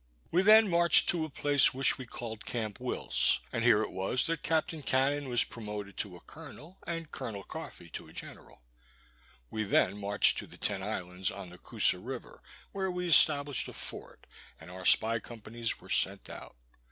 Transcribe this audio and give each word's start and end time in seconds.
We 0.31 0.41
then 0.41 0.67
marched 0.67 1.09
to 1.09 1.25
a 1.25 1.29
place, 1.29 1.75
which 1.75 1.99
we 1.99 2.07
called 2.07 2.43
Camp 2.47 2.79
Wills; 2.79 3.39
and 3.53 3.63
here 3.63 3.83
it 3.83 3.91
was 3.91 4.25
that 4.25 4.41
Captain 4.41 4.81
Cannon 4.81 5.29
was 5.29 5.43
promoted 5.43 5.95
to 5.97 6.15
a 6.15 6.21
colonel, 6.21 6.79
and 6.87 7.11
Colonel 7.11 7.43
Coffee 7.43 7.89
to 7.91 8.07
a 8.07 8.11
general. 8.11 8.63
We 9.51 9.61
then 9.63 9.99
marched 9.99 10.39
to 10.39 10.47
the 10.47 10.57
Ten 10.57 10.81
Islands, 10.81 11.29
on 11.29 11.51
the 11.51 11.59
Coosa 11.59 11.99
river, 11.99 12.41
where 12.71 12.89
we 12.89 13.07
established 13.07 13.67
a 13.67 13.73
fort; 13.73 14.25
and 14.59 14.71
our 14.71 14.85
spy 14.87 15.19
companies 15.19 15.79
were 15.79 15.87
sent 15.91 16.31
out. 16.31 16.55